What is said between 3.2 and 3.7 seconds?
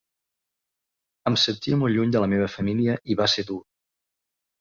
va ser dur.